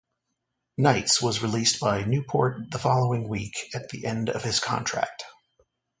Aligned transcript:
Knights 0.79 1.21
was 1.21 1.43
released 1.43 1.79
by 1.79 2.01
Newport 2.05 2.71
the 2.71 2.79
following 2.79 3.27
week 3.29 3.69
at 3.75 3.89
the 3.89 4.07
end 4.07 4.31
of 4.31 4.41
his 4.41 4.59
contract. 4.59 5.25